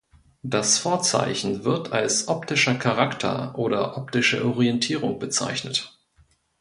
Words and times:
Das 0.41 0.79
Vorzeichen 0.79 1.63
wird 1.63 1.91
als 1.91 2.27
"optischer 2.27 2.73
Charakter" 2.73 3.53
oder 3.55 3.97
"optische 3.99 4.43
Orientierung" 4.43 5.19
bezeichnet. 5.19 5.95